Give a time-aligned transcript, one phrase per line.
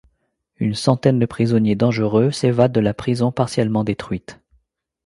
[0.57, 4.39] Une centaine de prisonniers dangereux s'évadent de la prison partiellement détruite.